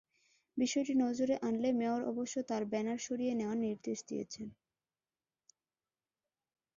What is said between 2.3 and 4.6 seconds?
তাঁর ব্যানার সরিয়ে নেওয়ার নির্দেশ দিয়েছেন।